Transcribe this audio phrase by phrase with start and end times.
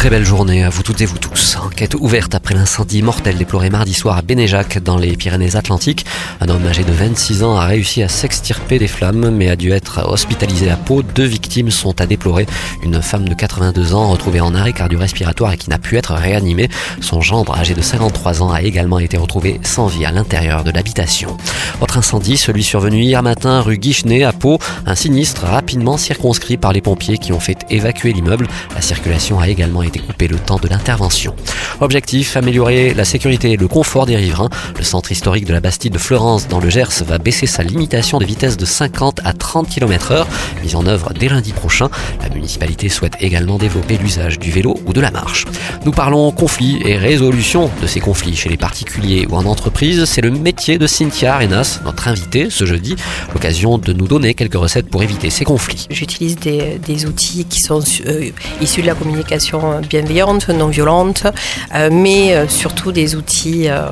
[0.00, 1.58] Très belle journée à vous toutes et vous tous.
[1.62, 6.06] Enquête ouverte après l'incendie mortel déploré mardi soir à Bénéjac dans les Pyrénées-Atlantiques.
[6.40, 9.72] Un homme âgé de 26 ans a réussi à s'extirper des flammes mais a dû
[9.72, 11.02] être hospitalisé à Pau.
[11.02, 12.46] Deux victimes sont à déplorer.
[12.82, 16.70] Une femme de 82 ans retrouvée en arrêt cardio-respiratoire et qui n'a pu être réanimée.
[17.02, 20.70] Son gendre âgé de 53 ans a également été retrouvé sans vie à l'intérieur de
[20.70, 21.36] l'habitation.
[21.82, 24.58] Autre incendie, celui survenu hier matin rue Guichenet à Pau.
[24.86, 28.48] Un sinistre rapidement circonscrit par les pompiers qui ont fait évacuer l'immeuble.
[28.74, 31.34] La circulation a également été été le temps de l'intervention.
[31.80, 34.50] Objectif, améliorer la sécurité et le confort des riverains.
[34.76, 38.18] Le centre historique de la Bastide de Florence dans le Gers va baisser sa limitation
[38.18, 40.28] de vitesse de 50 à 30 km heure,
[40.62, 41.88] mise en œuvre dès lundi prochain.
[42.22, 45.46] La municipalité souhaite également développer l'usage du vélo ou de la marche.
[45.84, 50.04] Nous parlons conflits et résolution de ces conflits chez les particuliers ou en entreprise.
[50.04, 52.96] C'est le métier de Cynthia Arenas, notre invitée ce jeudi.
[53.32, 55.86] L'occasion de nous donner quelques recettes pour éviter ces conflits.
[55.90, 61.26] J'utilise des, outils qui sont euh, issus de la communication bienveillante, non violente,
[61.74, 63.88] euh, mais euh, surtout des outils euh,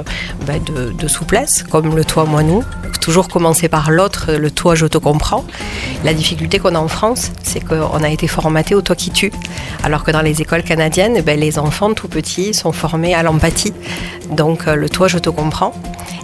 [0.46, 2.62] bah, de, souplesse, comme le toi, moi, nous.
[3.00, 5.44] Toujours commencer par l'autre, le toi, je te comprends.
[6.04, 9.32] La difficulté qu'on a en France, c'est qu'on a été formaté au toi qui tue,
[9.84, 13.72] alors que dans les écoles canadiennes, ben, les enfants tout petits sont formés à l'empathie.
[14.30, 15.72] Donc le toi, je te comprends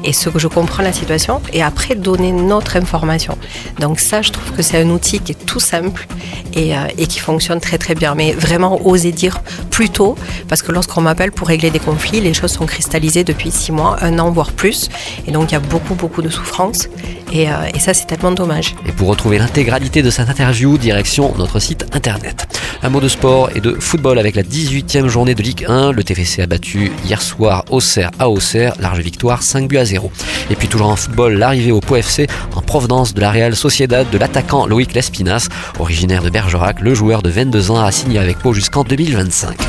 [0.05, 3.37] et ce que je comprends la situation et après donner notre information.
[3.81, 6.07] Donc ça, je trouve que c'est un outil qui est tout simple
[6.55, 8.15] et, et, qui fonctionne très très bien.
[8.15, 9.43] Mais vraiment oser dire
[9.75, 10.15] plus tôt,
[10.49, 13.97] parce que lorsqu'on m'appelle pour régler des conflits, les choses sont cristallisées depuis six mois,
[14.03, 14.89] un an, voire plus.
[15.27, 16.89] Et donc il y a beaucoup, beaucoup de souffrance.
[17.33, 18.77] Et, euh, ça, c'est tellement dommage.
[18.87, 22.47] Et pour retrouver l'intégralité de cette interview, direction notre site internet.
[22.85, 25.91] Un mot de sport et de football avec la 18e journée de Ligue 1.
[25.91, 30.13] Le TFC a battu hier soir Auxerre à Auxerre, large victoire 5 buts à 0.
[30.51, 34.09] Et puis toujours en football, l'arrivée au Pau FC en provenance de la Real Sociedad
[34.09, 35.49] de l'attaquant Loïc Lespinas,
[35.81, 36.81] originaire de Bergerac.
[36.81, 39.64] Le joueur de 22 ans a signé avec Pau jusqu'en 2025.